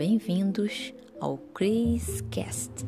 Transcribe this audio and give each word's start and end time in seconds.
Bem-vindos 0.00 0.94
ao 1.20 1.36
Chris 1.36 2.22
Cast. 2.30 2.86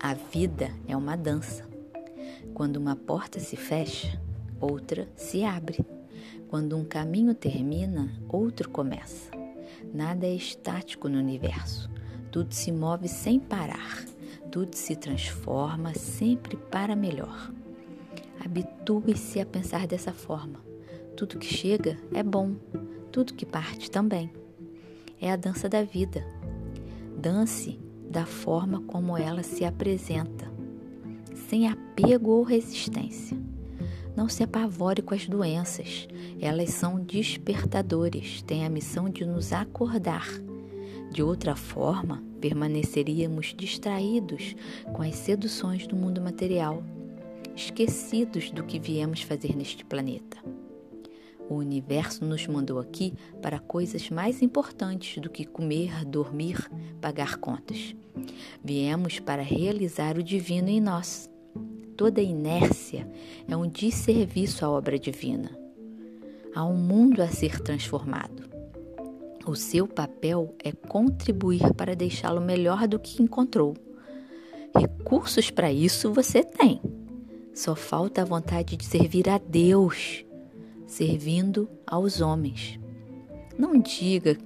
A 0.00 0.14
vida 0.14 0.70
é 0.88 0.96
uma 0.96 1.16
dança. 1.16 1.68
Quando 2.54 2.78
uma 2.78 2.96
porta 2.96 3.38
se 3.38 3.56
fecha, 3.56 4.18
outra 4.58 5.06
se 5.14 5.44
abre. 5.44 5.84
Quando 6.48 6.78
um 6.78 6.84
caminho 6.86 7.34
termina, 7.34 8.10
outro 8.26 8.70
começa. 8.70 9.30
Nada 9.92 10.26
é 10.26 10.34
estático 10.34 11.10
no 11.10 11.18
universo. 11.18 11.90
Tudo 12.32 12.54
se 12.54 12.72
move 12.72 13.06
sem 13.06 13.38
parar. 13.38 14.02
Tudo 14.50 14.74
se 14.74 14.96
transforma 14.96 15.92
sempre 15.92 16.56
para 16.56 16.96
melhor. 16.96 17.52
Habitue-se 18.42 19.40
a 19.40 19.44
pensar 19.44 19.86
dessa 19.86 20.14
forma. 20.14 20.58
Tudo 21.14 21.38
que 21.38 21.54
chega 21.54 21.98
é 22.14 22.22
bom, 22.22 22.54
tudo 23.12 23.34
que 23.34 23.44
parte 23.44 23.90
também. 23.90 24.39
É 25.20 25.30
a 25.30 25.36
dança 25.36 25.68
da 25.68 25.82
vida. 25.82 26.26
Dance 27.18 27.78
da 28.08 28.24
forma 28.24 28.80
como 28.82 29.16
ela 29.16 29.42
se 29.42 29.64
apresenta, 29.64 30.50
sem 31.48 31.68
apego 31.68 32.30
ou 32.30 32.42
resistência. 32.42 33.36
Não 34.16 34.28
se 34.28 34.42
apavore 34.42 35.02
com 35.02 35.14
as 35.14 35.28
doenças, 35.28 36.08
elas 36.40 36.70
são 36.70 36.98
despertadores, 36.98 38.42
têm 38.42 38.64
a 38.64 38.70
missão 38.70 39.08
de 39.08 39.24
nos 39.24 39.52
acordar. 39.52 40.26
De 41.12 41.22
outra 41.22 41.54
forma, 41.54 42.22
permaneceríamos 42.40 43.54
distraídos 43.56 44.56
com 44.92 45.02
as 45.02 45.14
seduções 45.14 45.86
do 45.86 45.94
mundo 45.94 46.20
material, 46.20 46.82
esquecidos 47.54 48.50
do 48.50 48.64
que 48.64 48.78
viemos 48.78 49.22
fazer 49.22 49.54
neste 49.56 49.84
planeta. 49.84 50.38
O 51.50 51.56
universo 51.56 52.24
nos 52.24 52.46
mandou 52.46 52.78
aqui 52.78 53.12
para 53.42 53.58
coisas 53.58 54.08
mais 54.08 54.40
importantes 54.40 55.20
do 55.20 55.28
que 55.28 55.44
comer, 55.44 56.04
dormir, 56.04 56.70
pagar 57.00 57.38
contas. 57.38 57.92
Viemos 58.62 59.18
para 59.18 59.42
realizar 59.42 60.16
o 60.16 60.22
divino 60.22 60.68
em 60.68 60.80
nós. 60.80 61.28
Toda 61.96 62.22
inércia 62.22 63.10
é 63.48 63.56
um 63.56 63.66
desserviço 63.66 64.64
à 64.64 64.70
obra 64.70 64.96
divina. 64.96 65.50
Há 66.54 66.64
um 66.64 66.76
mundo 66.76 67.20
a 67.20 67.26
ser 67.26 67.60
transformado. 67.60 68.48
O 69.44 69.56
seu 69.56 69.88
papel 69.88 70.54
é 70.62 70.70
contribuir 70.70 71.74
para 71.74 71.96
deixá-lo 71.96 72.40
melhor 72.40 72.86
do 72.86 72.96
que 72.96 73.20
encontrou. 73.20 73.74
Recursos 74.72 75.50
para 75.50 75.72
isso 75.72 76.12
você 76.12 76.44
tem. 76.44 76.80
Só 77.52 77.74
falta 77.74 78.22
a 78.22 78.24
vontade 78.24 78.76
de 78.76 78.84
servir 78.84 79.28
a 79.28 79.36
Deus 79.36 80.24
servindo 80.90 81.68
aos 81.86 82.20
homens. 82.20 82.80
Não 83.56 83.78
diga 83.78 84.36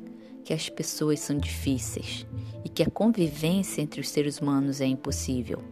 que 0.45 0.53
as 0.53 0.69
pessoas 0.69 1.21
são 1.21 1.39
difíceis 1.39 2.27
e 2.63 2.69
que 2.69 2.83
a 2.83 2.91
convivência 2.91 3.81
entre 3.81 3.99
os 3.99 4.11
seres 4.11 4.39
humanos 4.39 4.83
é 4.83 4.85
impossível. 4.85 5.65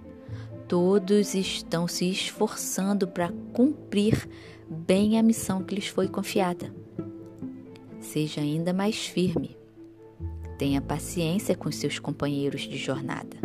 Todos 0.67 1.35
estão 1.35 1.87
se 1.87 2.11
esforçando 2.11 3.07
para 3.07 3.31
cumprir 3.53 4.27
bem 4.67 5.19
a 5.19 5.23
missão 5.23 5.63
que 5.63 5.75
lhes 5.75 5.89
foi 5.89 6.09
confiada. 6.09 6.75
Seja 8.01 8.41
ainda 8.41 8.73
mais 8.73 9.07
firme. 9.07 9.59
Tenha 10.57 10.81
paciência 10.81 11.55
com 11.55 11.71
seus 11.71 11.99
companheiros 11.99 12.63
de 12.63 12.79
jornada. 12.79 13.37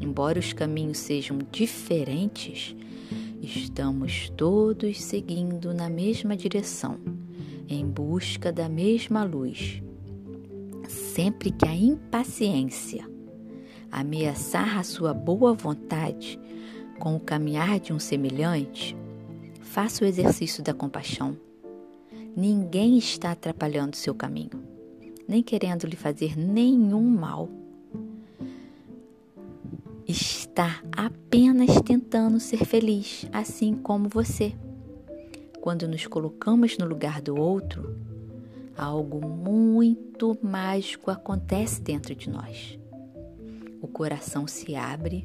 Embora 0.00 0.38
os 0.38 0.54
caminhos 0.54 0.96
sejam 0.96 1.38
diferentes, 1.50 2.74
Estamos 3.72 4.28
todos 4.36 5.00
seguindo 5.00 5.72
na 5.72 5.88
mesma 5.88 6.36
direção, 6.36 6.98
em 7.66 7.86
busca 7.86 8.52
da 8.52 8.68
mesma 8.68 9.24
luz. 9.24 9.82
Sempre 10.86 11.50
que 11.50 11.66
a 11.66 11.74
impaciência 11.74 13.08
ameaçar 13.90 14.78
a 14.78 14.82
sua 14.82 15.14
boa 15.14 15.54
vontade 15.54 16.38
com 16.98 17.16
o 17.16 17.20
caminhar 17.20 17.80
de 17.80 17.94
um 17.94 17.98
semelhante, 17.98 18.94
faça 19.62 20.04
o 20.04 20.06
exercício 20.06 20.62
da 20.62 20.74
compaixão. 20.74 21.34
Ninguém 22.36 22.98
está 22.98 23.30
atrapalhando 23.30 23.96
seu 23.96 24.14
caminho, 24.14 24.62
nem 25.26 25.42
querendo 25.42 25.86
lhe 25.86 25.96
fazer 25.96 26.38
nenhum 26.38 27.08
mal 27.08 27.48
está 30.52 30.82
apenas 30.94 31.80
tentando 31.80 32.38
ser 32.38 32.66
feliz, 32.66 33.26
assim 33.32 33.74
como 33.74 34.06
você. 34.06 34.54
Quando 35.62 35.88
nos 35.88 36.06
colocamos 36.06 36.76
no 36.76 36.84
lugar 36.84 37.22
do 37.22 37.40
outro, 37.40 37.96
algo 38.76 39.26
muito 39.26 40.36
mágico 40.42 41.10
acontece 41.10 41.80
dentro 41.80 42.14
de 42.14 42.28
nós. 42.28 42.78
O 43.80 43.88
coração 43.88 44.46
se 44.46 44.76
abre, 44.76 45.24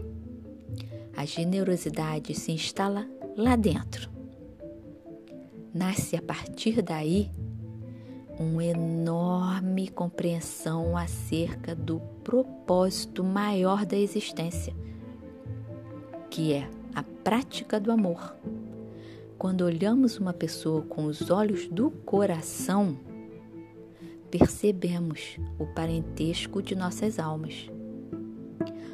a 1.13 1.25
generosidade 1.25 2.33
se 2.33 2.53
instala 2.53 3.05
lá 3.35 3.57
dentro. 3.57 4.09
Nasce 5.73 6.15
a 6.15 6.21
partir 6.21 6.81
daí 6.81 7.29
uma 8.39 8.63
enorme 8.63 9.89
compreensão 9.89 10.95
acerca 10.95 11.75
do 11.75 11.99
propósito 12.23 13.25
maior 13.25 13.85
da 13.85 13.97
existência, 13.97 14.73
que 16.37 16.53
é 16.53 16.69
a 16.93 17.01
prática 17.01 17.79
do 17.79 17.91
amor. 17.91 18.35
Quando 19.39 19.61
olhamos 19.61 20.19
uma 20.19 20.31
pessoa 20.31 20.83
com 20.83 21.05
os 21.05 21.31
olhos 21.31 21.67
do 21.67 21.89
coração, 21.89 22.95
percebemos 24.29 25.39
o 25.57 25.65
parentesco 25.65 26.61
de 26.61 26.75
nossas 26.75 27.17
almas. 27.17 27.71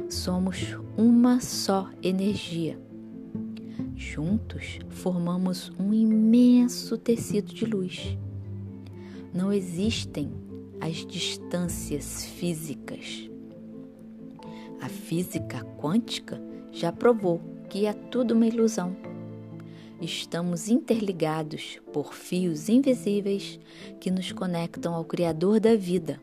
Somos 0.09 0.77
uma 0.95 1.41
só 1.41 1.89
energia. 2.01 2.79
Juntos 3.93 4.79
formamos 4.87 5.69
um 5.77 5.93
imenso 5.93 6.97
tecido 6.97 7.53
de 7.53 7.65
luz 7.65 8.17
não 9.33 9.51
existem 9.51 10.31
as 10.79 11.05
distâncias 11.05 12.23
físicas. 12.23 13.29
A 14.79 14.87
física 14.87 15.65
quântica 15.77 16.52
já 16.73 16.91
provou 16.91 17.39
que 17.69 17.85
é 17.85 17.93
tudo 17.93 18.33
uma 18.33 18.47
ilusão. 18.47 18.95
Estamos 20.01 20.67
interligados 20.67 21.79
por 21.93 22.13
fios 22.13 22.67
invisíveis 22.67 23.57
que 24.01 24.11
nos 24.11 24.31
conectam 24.33 24.93
ao 24.93 25.05
Criador 25.05 25.59
da 25.59 25.75
vida. 25.75 26.19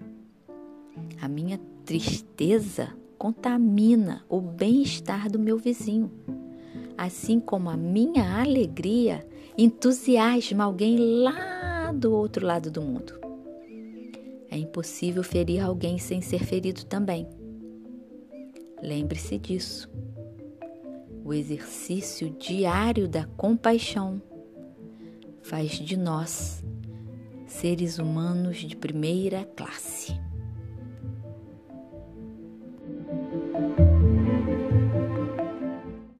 A 1.23 1.29
minha 1.29 1.59
tristeza 1.87 2.93
contamina 3.17 4.23
o 4.29 4.41
bem-estar 4.41 5.31
do 5.31 5.39
meu 5.39 5.57
vizinho, 5.57 6.11
assim 6.99 7.41
como 7.41 7.71
a 7.71 7.77
minha 7.77 8.41
alegria 8.41 9.27
entusiasma 9.57 10.65
alguém 10.65 11.23
lá 11.23 11.93
do 11.93 12.13
outro 12.13 12.45
lado 12.45 12.71
do 12.71 12.83
mundo. 12.83 13.19
É 14.51 14.59
impossível 14.59 15.23
ferir 15.23 15.63
alguém 15.63 15.97
sem 15.97 16.21
ser 16.21 16.45
ferido 16.45 16.85
também. 16.85 17.27
Lembre-se 18.83 19.39
disso. 19.39 19.89
O 21.31 21.33
exercício 21.33 22.29
diário 22.29 23.07
da 23.07 23.25
compaixão 23.25 24.21
faz 25.45 25.71
de 25.71 25.97
nós 25.97 26.65
seres 27.47 28.01
humanos 28.01 28.57
de 28.57 28.75
primeira 28.75 29.45
classe. 29.45 30.13